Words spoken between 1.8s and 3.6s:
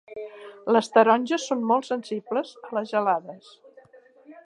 sensibles a les gelades.